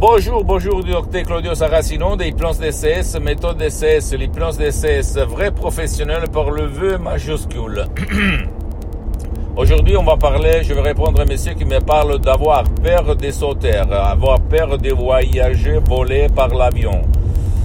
Bonjour, 0.00 0.44
bonjour, 0.44 0.84
docteur 0.84 1.24
Claudio 1.24 1.56
Saracino 1.56 2.14
des 2.14 2.30
plans 2.30 2.52
DCS, 2.52 3.18
méthode 3.20 3.56
DCS, 3.56 4.16
les 4.16 4.28
plans 4.28 4.52
DCS, 4.52 5.18
vrai 5.26 5.50
professionnel 5.50 6.28
par 6.32 6.52
le 6.52 6.66
vœu 6.66 6.98
majuscule. 6.98 7.84
Aujourd'hui, 9.56 9.96
on 9.96 10.04
va 10.04 10.16
parler, 10.16 10.62
je 10.62 10.72
vais 10.72 10.82
répondre 10.82 11.20
à 11.20 11.24
monsieur 11.24 11.54
qui 11.54 11.64
me 11.64 11.80
parle 11.80 12.20
d'avoir 12.20 12.62
peur 12.62 13.16
des 13.16 13.32
sauteurs, 13.32 13.92
avoir 13.92 14.40
peur 14.42 14.78
de 14.78 14.90
voyager, 14.90 15.80
voler 15.84 16.28
par 16.28 16.54
l'avion, 16.54 17.02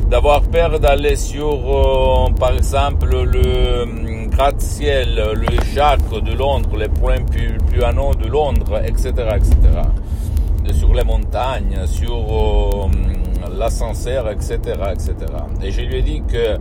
d'avoir 0.10 0.42
peur 0.42 0.80
d'aller 0.80 1.16
sur, 1.16 1.54
euh, 1.54 2.34
par 2.34 2.54
exemple, 2.54 3.10
le 3.12 3.84
hum, 3.84 4.28
gratte-ciel, 4.32 5.34
le 5.36 5.62
Jacques 5.76 6.10
de 6.10 6.34
Londres, 6.36 6.78
les 6.80 6.90
points 6.90 7.24
plus, 7.30 7.60
plus 7.60 7.82
de 7.82 8.28
Londres, 8.28 8.82
etc., 8.84 9.12
etc. 9.36 9.82
Sur 10.72 10.94
les 10.94 11.04
montagnes, 11.04 11.86
sur 11.86 12.16
euh, 12.16 12.88
l'ascenseur, 13.58 14.30
etc., 14.30 14.58
etc. 14.92 15.14
Et 15.62 15.72
je 15.72 15.82
lui 15.82 15.98
ai 15.98 16.02
dit 16.02 16.24
que 16.28 16.58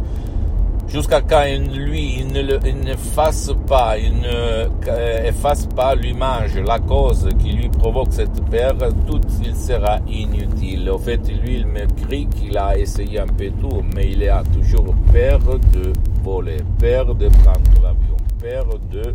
jusqu'à 0.89 1.21
quand 1.23 1.45
lui 1.71 2.17
il 2.19 2.29
ne, 2.33 2.41
il 2.67 2.81
ne 2.81 2.95
fasse 2.97 3.53
pas, 3.67 3.97
il 3.99 4.15
ne 4.19 4.69
euh, 4.89 5.25
efface 5.25 5.67
pas 5.67 5.95
l'image, 5.95 6.57
la 6.57 6.79
cause 6.79 7.29
qui 7.39 7.53
lui 7.53 7.69
provoque 7.69 8.13
cette 8.13 8.45
peur, 8.51 8.75
tout 9.07 9.21
il 9.43 9.57
sera 9.57 9.99
inutile. 10.07 10.91
Au 10.91 10.99
fait, 10.99 11.21
lui, 11.29 11.57
il 11.57 11.67
me 11.67 11.87
crie 12.05 12.27
qu'il 12.27 12.59
a 12.59 12.77
essayé 12.77 13.21
un 13.21 13.27
peu 13.27 13.51
tout, 13.61 13.83
mais 13.95 14.11
il 14.11 14.29
a 14.29 14.43
toujours 14.53 14.95
peur 15.13 15.39
de 15.73 15.93
voler, 16.23 16.59
peur 16.79 17.15
de 17.15 17.29
prendre 17.29 17.71
l'avion, 17.83 18.17
peur 18.41 18.67
de 18.91 19.13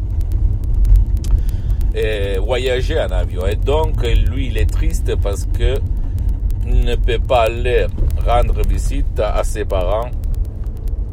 euh, 1.95 2.37
voyager 2.39 2.99
en 2.99 3.11
avion. 3.11 3.45
Et 3.47 3.55
donc, 3.55 4.01
lui, 4.03 4.47
il 4.47 4.57
est 4.57 4.69
triste 4.69 5.15
parce 5.15 5.45
que 5.45 5.75
il 6.65 6.83
ne 6.83 6.95
peut 6.95 7.19
pas 7.19 7.43
aller 7.43 7.87
rendre 8.25 8.61
visite 8.67 9.19
à 9.19 9.43
ses 9.43 9.63
parents 9.63 10.11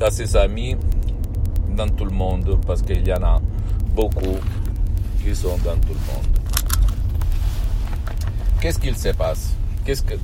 à 0.01 0.11
ses 0.11 0.37
amis 0.37 0.77
dans 1.77 1.89
tout 1.89 2.05
le 2.05 2.11
monde, 2.11 2.59
parce 2.67 2.83
qu'il 2.83 3.07
y 3.07 3.13
en 3.13 3.23
a 3.23 3.41
beaucoup 3.95 4.39
qui 5.23 5.35
sont 5.35 5.57
dans 5.65 5.77
tout 5.77 5.95
le 5.95 6.13
monde. 6.13 6.27
Qu'est-ce 8.61 8.79
qu'il 8.79 8.97
se 8.97 9.11
passe? 9.11 9.55
Qu'est-ce 9.85 10.03
que, 10.03 10.15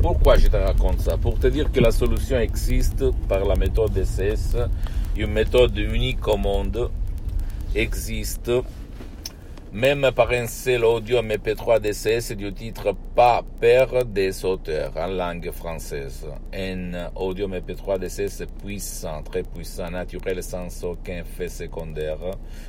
Pourquoi 0.00 0.36
je 0.36 0.48
te 0.48 0.56
raconte 0.56 1.00
ça? 1.00 1.16
Pour 1.16 1.38
te 1.38 1.46
dire 1.46 1.70
que 1.70 1.80
la 1.80 1.92
solution 1.92 2.38
existe 2.38 3.04
par 3.28 3.44
la 3.44 3.54
méthode 3.54 3.92
DCS, 3.92 4.56
une 5.16 5.32
méthode 5.32 5.76
unique 5.76 6.26
au 6.26 6.36
monde 6.36 6.90
existe 7.74 8.50
même 9.72 10.10
par 10.14 10.30
un 10.32 10.46
seul 10.48 10.84
audio 10.84 11.22
MP3 11.22 11.80
DCS 11.80 12.36
du 12.36 12.52
titre 12.52 12.94
Pas 13.14 13.42
père 13.58 14.04
des 14.04 14.44
auteurs 14.44 14.92
en 14.98 15.06
langue 15.06 15.50
française. 15.50 16.26
Un 16.52 17.10
audio 17.16 17.48
MP3 17.48 17.98
DCS 17.98 18.44
puissant, 18.62 19.22
très 19.22 19.42
puissant, 19.42 19.90
naturel, 19.90 20.42
sans 20.42 20.84
aucun 20.84 21.24
fait 21.24 21.48
secondaire, 21.48 22.18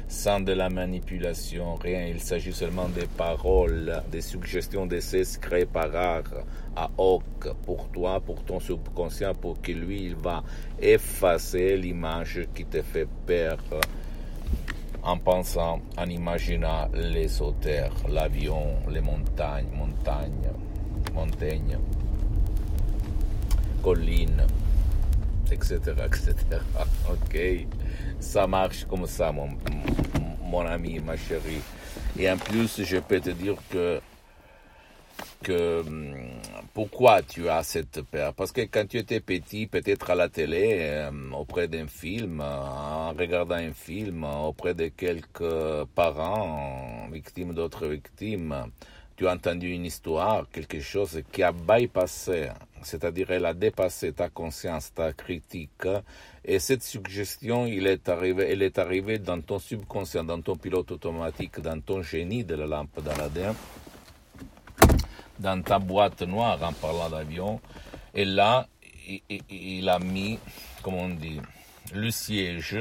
sans 0.07 0.39
de 0.39 0.53
la 0.53 0.69
manipulation, 0.69 1.75
rien. 1.75 2.05
Il 2.05 2.22
s'agit 2.22 2.53
seulement 2.53 2.88
des 2.88 3.07
paroles, 3.17 4.01
des 4.09 4.22
suggestions 4.22 4.85
DCS 4.85 5.39
créées 5.41 5.66
par 5.66 5.94
art 5.94 6.45
à 6.73 6.89
hoc 6.97 7.23
pour 7.66 7.89
toi, 7.89 8.22
pour 8.22 8.45
ton 8.45 8.61
subconscient, 8.61 9.35
pour 9.35 9.61
que 9.61 9.73
lui, 9.73 10.06
il 10.06 10.16
va 10.16 10.41
effacer 10.81 11.75
l'image 11.75 12.47
qui 12.56 12.63
te 12.63 12.81
fait 12.81 13.09
peur 13.27 13.57
en 15.03 15.17
pensant, 15.17 15.81
en 15.97 16.09
imaginant 16.09 16.87
les 16.93 17.41
auteurs, 17.41 17.93
l'avion, 18.09 18.77
les 18.89 19.01
montagnes, 19.01 19.67
montagnes, 19.73 20.51
montagnes, 21.13 21.77
collines, 23.83 24.47
etc., 25.51 25.79
etc. 26.05 26.35
Ok, 27.09 27.37
ça 28.19 28.47
marche 28.47 28.85
comme 28.85 29.05
ça, 29.05 29.31
mon 29.31 30.65
ami, 30.65 30.99
ma 30.99 31.17
chérie. 31.17 31.61
Et 32.17 32.29
en 32.29 32.37
plus, 32.37 32.83
je 32.83 32.97
peux 32.97 33.19
te 33.19 33.31
dire 33.31 33.55
que 33.69 33.99
hum, 35.49 36.15
pourquoi 36.73 37.21
tu 37.21 37.49
as 37.49 37.63
cette 37.63 38.01
peur? 38.01 38.33
Parce 38.33 38.51
que 38.51 38.61
quand 38.61 38.87
tu 38.87 38.97
étais 38.97 39.19
petit, 39.19 39.67
peut-être 39.67 40.09
à 40.09 40.15
la 40.15 40.29
télé, 40.29 40.77
euh, 40.79 41.11
auprès 41.33 41.67
d'un 41.67 41.87
film, 41.87 42.41
en 42.41 43.11
regardant 43.13 43.55
un 43.55 43.73
film, 43.73 44.23
auprès 44.23 44.73
de 44.73 44.87
quelques 44.87 45.85
parents 45.95 47.07
victimes 47.11 47.53
d'autres 47.53 47.87
victimes, 47.87 48.55
tu 49.15 49.27
as 49.27 49.33
entendu 49.33 49.69
une 49.71 49.85
histoire, 49.85 50.47
quelque 50.51 50.79
chose 50.79 51.21
qui 51.31 51.43
a 51.43 51.51
bypassé, 51.51 52.49
c'est-à-dire 52.81 53.29
elle 53.31 53.45
a 53.45 53.53
dépassé 53.53 54.11
ta 54.11 54.29
conscience, 54.29 54.91
ta 54.93 55.13
critique, 55.13 55.87
et 56.43 56.57
cette 56.59 56.81
suggestion, 56.81 57.67
il 57.67 57.85
est 57.85 58.09
arrivé, 58.09 58.47
elle 58.49 58.63
est 58.63 58.79
arrivée 58.79 59.19
dans 59.19 59.39
ton 59.39 59.59
subconscient, 59.59 60.23
dans 60.23 60.41
ton 60.41 60.55
pilote 60.55 60.91
automatique, 60.91 61.59
dans 61.61 61.79
ton 61.79 62.01
génie 62.01 62.43
de 62.43 62.55
la 62.55 62.65
lampe 62.65 63.01
d'Aladin 63.03 63.53
dans 65.43 65.61
ta 65.61 65.77
boîte 65.77 66.21
noire 66.21 66.57
en 66.63 66.71
parlant 66.71 67.09
d'avion. 67.09 67.59
Et 68.15 68.25
là, 68.25 68.67
il, 69.49 69.89
a 69.89 69.99
mis, 69.99 70.39
comme 70.81 70.95
on 70.95 71.09
dit, 71.09 71.41
le 71.93 72.09
siège. 72.09 72.79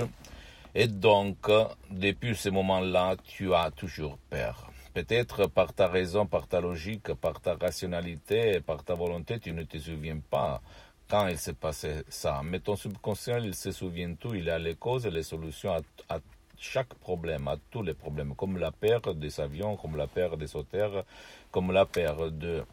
Et 0.74 0.86
donc, 0.86 1.50
depuis 1.90 2.36
ce 2.36 2.48
moment-là, 2.50 3.16
tu 3.24 3.52
as 3.52 3.70
toujours 3.72 4.16
peur. 4.30 4.70
Peut-être 4.94 5.48
par 5.48 5.72
ta 5.72 5.88
raison, 5.88 6.26
par 6.26 6.46
ta 6.46 6.60
logique, 6.60 7.12
par 7.14 7.40
ta 7.40 7.54
rationalité, 7.54 8.60
par 8.60 8.84
ta 8.84 8.94
volonté, 8.94 9.40
tu 9.40 9.52
ne 9.52 9.64
te 9.64 9.78
souviens 9.78 10.18
pas 10.18 10.62
quand 11.08 11.26
il 11.26 11.38
s'est 11.38 11.54
passé 11.54 12.04
ça. 12.08 12.42
Mais 12.44 12.60
ton 12.60 12.76
subconscient, 12.76 13.38
il 13.38 13.54
se 13.54 13.72
souvient 13.72 14.14
tout, 14.14 14.34
il 14.34 14.48
a 14.48 14.58
les 14.58 14.76
causes 14.76 15.04
et 15.06 15.10
les 15.10 15.24
solutions 15.24 15.72
à, 15.72 15.80
à 16.14 16.20
chaque 16.62 16.94
problème, 16.94 17.48
à 17.48 17.56
tous 17.70 17.82
les 17.82 17.92
problèmes, 17.92 18.34
comme 18.36 18.56
la 18.56 18.70
peur 18.70 19.14
des 19.14 19.40
avions, 19.40 19.76
comme 19.76 19.96
la 19.96 20.06
peur 20.06 20.36
des 20.36 20.46
sauteurs, 20.46 21.04
comme 21.50 21.72
la 21.72 21.86
peur 21.86 22.30
de 22.30 22.64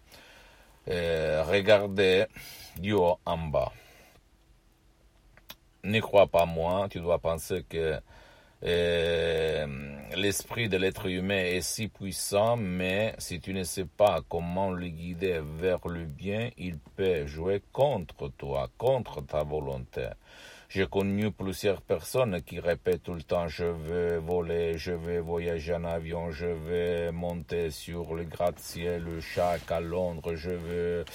euh, 0.87 1.43
regarder 1.43 2.25
du 2.77 2.93
haut 2.93 3.17
en 3.25 3.37
bas. 3.37 3.73
Ne 5.83 5.99
crois 6.01 6.27
pas 6.27 6.45
moi, 6.45 6.87
tu 6.89 6.99
dois 6.99 7.17
penser 7.17 7.65
que 7.67 7.99
euh, 8.63 9.65
l'esprit 10.15 10.69
de 10.69 10.77
l'être 10.77 11.07
humain 11.07 11.43
est 11.45 11.61
si 11.61 11.87
puissant, 11.87 12.57
mais 12.57 13.15
si 13.17 13.39
tu 13.39 13.53
ne 13.55 13.63
sais 13.63 13.85
pas 13.85 14.21
comment 14.29 14.71
le 14.71 14.87
guider 14.89 15.41
vers 15.43 15.87
le 15.87 16.05
bien, 16.05 16.51
il 16.57 16.77
peut 16.77 17.25
jouer 17.25 17.63
contre 17.71 18.27
toi, 18.37 18.69
contre 18.77 19.21
ta 19.21 19.43
volonté. 19.43 20.09
J'ai 20.71 20.85
connu 20.85 21.31
plusieurs 21.31 21.81
personnes 21.81 22.43
qui 22.43 22.59
répètent 22.59 23.01
tout 23.01 23.15
le 23.15 23.23
temps 23.23 23.47
je 23.47 23.63
veux 23.63 24.17
voler, 24.17 24.77
je 24.77 24.91
veux 24.91 25.17
voyager 25.17 25.73
en 25.73 25.83
avion, 25.83 26.29
je 26.29 26.45
veux 26.45 27.11
monter 27.11 27.71
sur 27.71 28.13
le 28.13 28.23
gratte-ciel, 28.23 29.03
le 29.03 29.19
chac 29.19 29.71
à 29.71 29.79
Londres, 29.79 30.35
je 30.35 30.51
veux 30.51 31.05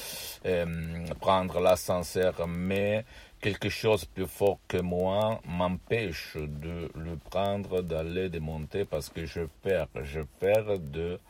euh, 0.44 1.06
prendre 1.20 1.60
l'ascenseur, 1.60 2.48
mais 2.48 3.04
quelque 3.40 3.68
chose 3.68 4.04
plus 4.06 4.26
fort 4.26 4.58
que 4.66 4.78
moi 4.78 5.40
m'empêche 5.46 6.36
de 6.36 6.90
le 6.96 7.16
prendre, 7.16 7.80
d'aller, 7.80 8.30
de 8.30 8.40
monter 8.40 8.84
parce 8.84 9.08
que 9.08 9.24
je 9.24 9.42
perds, 9.62 9.86
je 10.02 10.22
perds 10.40 10.80
de 10.80 11.20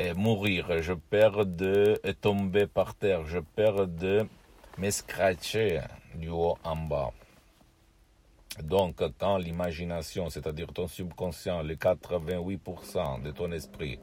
euh, 0.00 0.12
mourir, 0.16 0.82
je 0.82 0.94
perds 0.94 1.46
de 1.46 2.00
tomber 2.20 2.66
par 2.66 2.96
terre, 2.96 3.24
je 3.26 3.38
perds 3.38 3.86
de 3.86 4.26
me 4.76 4.90
scratcher 4.90 5.82
du 6.16 6.30
haut 6.30 6.58
en 6.64 6.74
bas. 6.74 7.12
Donc, 8.62 9.02
quand 9.18 9.38
l'imagination, 9.38 10.30
c'est-à-dire 10.30 10.68
ton 10.72 10.86
subconscient, 10.86 11.62
les 11.62 11.76
88% 11.76 13.22
de 13.22 13.30
ton 13.32 13.50
esprit, 13.52 13.98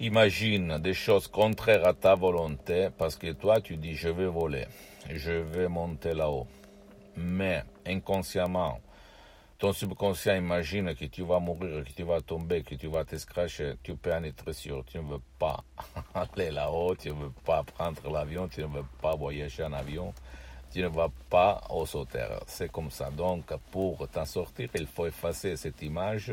imagine 0.00 0.78
des 0.78 0.94
choses 0.94 1.28
contraires 1.28 1.86
à 1.86 1.92
ta 1.92 2.14
volonté, 2.14 2.88
parce 2.96 3.16
que 3.16 3.32
toi, 3.32 3.60
tu 3.60 3.76
dis, 3.76 3.94
je 3.94 4.08
vais 4.08 4.26
voler, 4.26 4.66
je 5.10 5.32
vais 5.32 5.68
monter 5.68 6.14
là-haut. 6.14 6.46
Mais, 7.16 7.64
inconsciemment, 7.86 8.80
ton 9.58 9.72
subconscient 9.72 10.36
imagine 10.36 10.94
que 10.94 11.06
tu 11.06 11.22
vas 11.22 11.40
mourir, 11.40 11.82
que 11.84 11.90
tu 11.90 12.04
vas 12.04 12.20
tomber, 12.20 12.62
que 12.62 12.76
tu 12.76 12.86
vas 12.86 13.04
te 13.04 13.16
scratcher, 13.16 13.74
tu 13.82 13.96
peux 13.96 14.14
en 14.14 14.22
être 14.22 14.52
sûr. 14.52 14.84
Tu 14.86 14.98
ne 14.98 15.02
veux 15.02 15.20
pas 15.36 15.64
aller 16.14 16.52
là-haut, 16.52 16.94
tu 16.94 17.08
ne 17.08 17.14
veux 17.14 17.32
pas 17.44 17.64
prendre 17.64 18.08
l'avion, 18.08 18.46
tu 18.46 18.60
ne 18.60 18.68
veux 18.68 18.84
pas 19.02 19.16
voyager 19.16 19.64
en 19.64 19.72
avion, 19.72 20.14
tu 20.72 20.82
ne 20.82 20.88
vas 20.88 21.10
pas 21.30 21.62
au 21.70 21.86
sauterre. 21.86 22.40
C'est 22.46 22.70
comme 22.70 22.90
ça. 22.90 23.10
Donc, 23.10 23.44
pour 23.70 24.06
t'en 24.08 24.24
sortir, 24.24 24.68
il 24.74 24.86
faut 24.86 25.06
effacer 25.06 25.56
cette 25.56 25.82
image, 25.82 26.32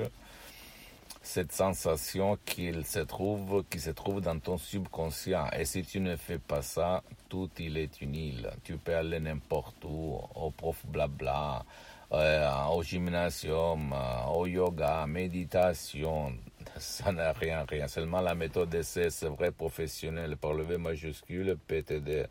cette 1.21 1.51
sensation 1.51 2.37
qu'il 2.45 2.85
se 2.85 2.99
trouve, 2.99 3.63
qui 3.69 3.79
se 3.79 3.91
trouve 3.91 4.21
dans 4.21 4.39
ton 4.39 4.57
subconscient. 4.57 5.47
Et 5.57 5.65
si 5.65 5.83
tu 5.83 5.99
ne 5.99 6.15
fais 6.15 6.37
pas 6.37 6.61
ça, 6.61 7.03
tout 7.29 7.49
il 7.59 7.77
est 7.77 8.01
île. 8.01 8.49
Tu 8.63 8.77
peux 8.77 8.95
aller 8.95 9.19
n'importe 9.19 9.83
où, 9.85 10.19
au 10.35 10.51
prof 10.51 10.85
blabla, 10.85 11.63
euh, 12.11 12.65
au 12.71 12.83
gymnasium, 12.83 13.91
euh, 13.91 14.25
au 14.33 14.45
yoga, 14.45 15.07
méditation, 15.07 16.33
ça 16.77 17.11
n'a 17.11 17.31
rien, 17.33 17.65
rien. 17.67 17.87
Seulement 17.87 18.21
la 18.21 18.35
méthode 18.35 18.69
d'essai, 18.69 19.09
c'est 19.09 19.27
vrai 19.27 19.51
professionnel 19.51 20.37
par 20.37 20.53
le 20.53 20.63
V 20.63 20.77
majuscule, 20.77 21.57
PTD. 21.67 22.27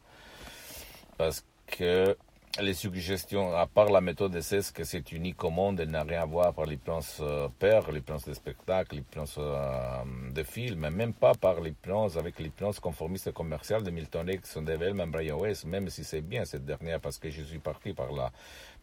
Parce 1.19 1.41
que 1.41 1.47
les 2.61 2.75
suggestions, 2.75 3.53
à 3.57 3.67
part 3.67 3.91
la 3.91 4.01
méthode 4.01 4.33
d'essai, 4.33 4.61
que 4.73 4.85
c'est 4.85 5.11
unique 5.13 5.43
au 5.43 5.51
monde, 5.51 5.81
elle 5.81 5.91
n'a 5.91 6.05
rien 6.05 6.23
à 6.23 6.25
voir 6.25 6.55
par 6.55 6.67
l'hypnose 6.67 7.19
euh, 7.21 7.49
père, 7.59 7.91
l'hypnose 7.91 8.25
de 8.25 8.33
spectacle, 8.33 8.95
l'hypnose 8.95 9.35
euh, 9.39 10.05
de 10.33 10.43
film, 10.45 10.89
même 10.89 11.13
pas 11.13 11.35
par 11.35 11.61
l'hypnose 11.61 12.17
avec 12.17 12.39
l'hypnose 12.39 12.79
conformiste 12.79 13.33
commerciale 13.33 13.83
de 13.83 13.91
Milton 13.91 14.29
Erickson, 14.29 14.63
Devel, 14.63 14.95
même 14.95 15.11
Brian 15.11 15.39
Weiss, 15.39 15.65
même 15.65 15.89
si 15.89 16.05
c'est 16.05 16.21
bien 16.21 16.45
cette 16.45 16.65
dernière 16.65 17.01
parce 17.01 17.19
que 17.19 17.29
je 17.29 17.43
suis 17.43 17.59
parti 17.59 17.93
par 17.93 18.13
là. 18.13 18.31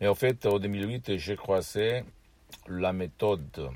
Mais 0.01 0.07
en 0.07 0.15
fait, 0.15 0.45
en 0.45 0.59
2008, 0.59 1.17
j'ai 1.17 1.37
croisé 1.37 2.03
la 2.67 2.91
méthode 2.91 3.71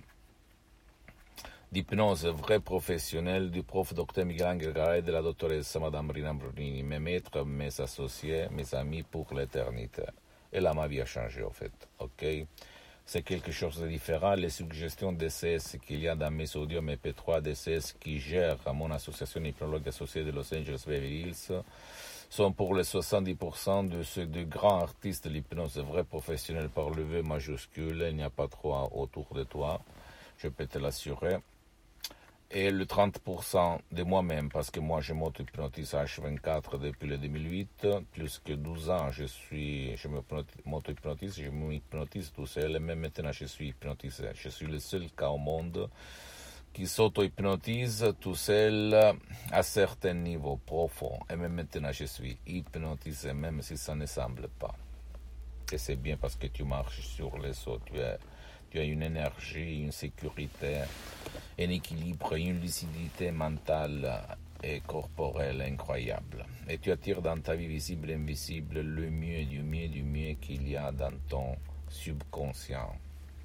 d'hypnose 1.71 2.25
vraie 2.25 2.59
professionnelle 2.59 3.51
du 3.51 3.63
prof 3.63 3.93
Dr 3.93 4.25
Miguel 4.25 4.47
Angel 4.47 5.03
de 5.03 5.11
la 5.11 5.21
doctoresse 5.21 5.75
Madame 5.75 6.11
Rina 6.11 6.33
Brunini, 6.33 6.83
mes 6.83 6.99
maîtres, 6.99 7.43
mes 7.43 7.79
associés, 7.81 8.47
mes 8.51 8.73
amis 8.75 9.03
pour 9.03 9.33
l'éternité. 9.33 10.03
Et 10.53 10.59
là, 10.59 10.73
ma 10.73 10.87
vie 10.87 11.01
a 11.01 11.05
changé, 11.05 11.43
en 11.43 11.49
fait. 11.49 11.73
OK? 11.99 12.25
C'est 13.05 13.21
quelque 13.21 13.51
chose 13.51 13.77
de 13.79 13.87
différent. 13.87 14.33
Les 14.33 14.49
suggestions 14.49 15.11
DCS 15.11 15.77
qu'il 15.85 15.99
y 15.99 16.07
a 16.07 16.15
dans 16.15 16.31
mes 16.31 16.55
audios 16.55 16.81
MP3 16.81 17.41
DCS 17.41 17.93
qui 17.99 18.19
gèrent 18.19 18.57
mon 18.73 18.89
association 18.89 19.43
hypnologue 19.43 19.87
associée 19.87 20.23
de 20.23 20.31
Los 20.31 20.53
Angeles 20.53 20.83
Beverly 20.87 21.21
Hills 21.21 21.61
sont 22.29 22.51
pour 22.51 22.73
les 22.73 22.83
70% 22.83 23.89
de 23.89 24.01
ceux 24.01 24.25
de 24.25 24.43
grands 24.43 24.81
artistes 24.81 25.27
de 25.27 25.33
l'hypnose 25.33 25.77
vrai 25.77 26.03
professionnel 26.03 26.69
par 26.69 26.89
le 26.89 27.03
V 27.03 27.21
majuscule. 27.21 28.07
Il 28.09 28.15
n'y 28.15 28.23
a 28.23 28.31
pas 28.31 28.47
trop 28.47 28.75
autour 28.91 29.33
de 29.35 29.43
toi, 29.43 29.81
je 30.37 30.47
peux 30.47 30.65
te 30.65 30.79
l'assurer. 30.79 31.37
Et 32.57 32.71
le 32.71 32.85
30% 32.85 33.79
de 33.91 34.03
moi-même, 34.03 34.47
parce 34.47 34.71
que 34.71 34.79
moi 34.79 35.01
je 35.01 35.11
m'auto-hypnotise 35.11 35.91
H24 35.91 36.79
depuis 36.79 37.05
le 37.05 37.17
2008, 37.17 37.87
plus 38.13 38.39
que 38.39 38.53
12 38.53 38.89
ans, 38.91 39.11
je 39.11 39.25
suis, 39.25 39.97
je 39.97 40.07
m'auto-hypnotise, 40.63 41.35
je 41.35 41.49
m'hypnotise 41.49 42.31
tout 42.31 42.45
seul, 42.45 42.77
et 42.77 42.79
même 42.79 42.99
maintenant 43.01 43.33
je 43.33 43.43
suis 43.43 43.67
hypnotisé. 43.67 44.29
Je 44.35 44.47
suis 44.47 44.67
le 44.67 44.79
seul 44.79 45.11
cas 45.11 45.27
au 45.27 45.37
monde 45.37 45.89
qui 46.71 46.87
s'auto-hypnotise 46.87 48.13
tout 48.21 48.35
seul 48.35 48.93
à 49.51 49.61
certains 49.61 50.13
niveaux 50.13 50.61
profonds. 50.65 51.19
Et 51.29 51.35
même 51.35 51.55
maintenant, 51.55 51.91
je 51.91 52.05
suis 52.05 52.37
hypnotisé, 52.47 53.33
même 53.33 53.61
si 53.61 53.75
ça 53.75 53.95
ne 53.95 54.05
semble 54.05 54.47
pas. 54.47 54.75
Et 55.73 55.77
c'est 55.77 55.97
bien 55.97 56.15
parce 56.15 56.37
que 56.37 56.47
tu 56.47 56.63
marches 56.63 57.01
sur 57.01 57.37
les 57.37 57.67
eaux, 57.67 57.79
tu 57.85 57.95
tu 58.75 58.81
as 58.81 58.83
une 58.83 59.03
énergie, 59.03 59.83
une 59.83 59.93
sécurité, 59.93 60.81
un 61.57 61.69
équilibre, 61.69 62.33
une 62.35 62.59
lucidité 62.59 63.31
mentale 63.31 64.21
et 64.61 64.81
corporelle 64.81 65.61
incroyable. 65.61 66.45
Et 66.67 66.77
tu 66.77 66.91
attires 66.91 67.21
dans 67.21 67.39
ta 67.39 67.55
vie 67.55 67.67
visible 67.67 68.11
et 68.11 68.15
invisible 68.15 68.81
le 68.81 69.09
mieux 69.09 69.45
du 69.45 69.61
mieux 69.61 69.87
du 69.87 70.03
mieux 70.03 70.33
qu'il 70.33 70.67
y 70.67 70.75
a 70.75 70.91
dans 70.91 71.13
ton 71.29 71.55
subconscient. 71.87 72.93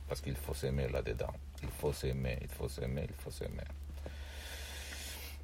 Parce 0.09 0.21
qu'il 0.21 0.35
faut 0.35 0.55
s'aimer 0.55 0.89
là-dedans. 0.89 1.35
Il 1.63 1.69
faut 1.69 1.93
s'aimer, 1.93 2.37
il 2.43 2.49
faut 2.49 2.69
s'aimer, 2.69 3.07
il 3.09 3.15
faut 3.15 3.31
s'aimer. 3.31 3.69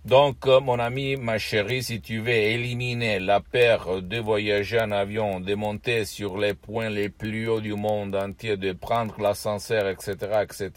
Donc, 0.06 0.46
mon 0.46 0.78
ami, 0.78 1.16
ma 1.16 1.36
chérie, 1.36 1.82
si 1.82 2.00
tu 2.00 2.20
veux 2.20 2.28
éliminer 2.28 3.18
la 3.18 3.40
peur 3.40 4.02
de 4.02 4.18
voyager 4.20 4.80
en 4.80 4.92
avion, 4.92 5.40
de 5.40 5.52
monter 5.56 6.04
sur 6.04 6.38
les 6.38 6.54
points 6.54 6.90
les 6.90 7.08
plus 7.08 7.48
hauts 7.48 7.60
du 7.60 7.74
monde 7.74 8.14
entier, 8.14 8.56
de 8.56 8.72
prendre 8.72 9.20
l'ascenseur, 9.20 9.88
etc., 9.88 10.44
etc., 10.44 10.70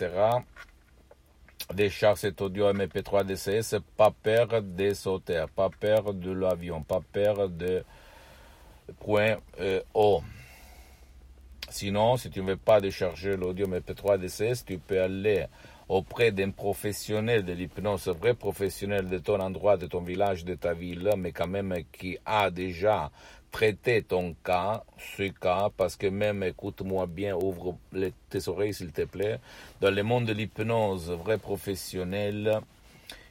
décharge 1.75 2.17
cet 2.17 2.41
audio 2.41 2.73
MP3 2.73 3.23
DCS, 3.23 3.79
pas 3.95 4.09
peur 4.09 4.63
de 4.63 4.93
sauter, 4.95 5.45
pas 5.55 5.69
peur 5.69 6.15
de 6.15 6.31
l'avion, 6.31 6.81
pas 6.81 7.01
peur 7.13 7.49
de 7.49 7.83
point 8.99 9.35
euh, 9.59 9.79
haut. 9.93 10.23
Sinon, 11.69 12.17
si 12.17 12.31
tu 12.31 12.41
ne 12.41 12.47
veux 12.47 12.57
pas 12.57 12.81
décharger 12.81 13.37
l'audio 13.37 13.67
MP3 13.67 14.17
DCS, 14.17 14.65
tu 14.65 14.79
peux 14.79 14.99
aller 14.99 15.45
auprès 15.89 16.31
d'un 16.31 16.51
professionnel 16.51 17.43
de 17.43 17.51
l'hypnose, 17.51 18.07
vrai 18.07 18.35
professionnel 18.35 19.09
de 19.09 19.17
ton 19.17 19.39
endroit, 19.39 19.75
de 19.75 19.87
ton 19.87 20.01
village, 20.01 20.45
de 20.45 20.53
ta 20.53 20.73
ville, 20.73 21.09
mais 21.17 21.31
quand 21.31 21.47
même 21.47 21.73
qui 21.91 22.17
a 22.25 22.51
déjà 22.51 23.11
traité 23.51 24.03
ton 24.03 24.35
cas, 24.45 24.83
ce 25.17 25.23
cas, 25.29 25.69
parce 25.75 25.95
que 25.95 26.05
même, 26.05 26.43
écoute-moi 26.43 27.07
bien, 27.07 27.35
ouvre 27.35 27.75
les, 27.91 28.13
tes 28.29 28.47
oreilles 28.47 28.75
s'il 28.75 28.91
te 28.91 29.01
plaît, 29.01 29.39
dans 29.81 29.89
le 29.89 30.03
monde 30.03 30.25
de 30.25 30.33
l'hypnose, 30.33 31.09
vrai 31.09 31.39
professionnel, 31.39 32.59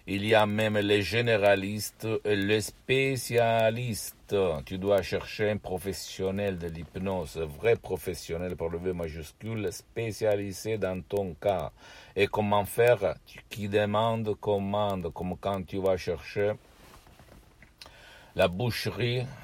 il 0.09 0.27
y 0.27 0.35
a 0.35 0.45
même 0.45 0.79
les 0.79 1.03
généralistes 1.03 2.09
et 2.25 2.35
les 2.35 2.63
spécialistes. 2.63 4.18
Tu 4.67 4.79
dois 4.79 5.03
chercher 5.03 5.51
un 5.51 5.57
professionnel 5.57 6.59
de 6.59 6.69
l'hypnose, 6.69 7.39
vrai 7.39 7.77
professionnel 7.77 8.57
pour 8.57 8.71
le 8.71 8.79
V 8.79 8.93
majuscule, 8.93 9.73
spécialisé 9.73 10.77
dans 10.77 11.01
ton 11.03 11.35
cas. 11.35 11.73
Et 12.15 12.27
comment 12.27 12.65
faire? 12.65 13.15
Qui 13.49 13.69
demande, 13.69 14.35
commande, 14.41 15.13
comme 15.13 15.37
quand 15.39 15.65
tu 15.67 15.79
vas 15.79 15.97
chercher 15.97 16.53
la 18.35 18.49
boucherie. 18.49 19.25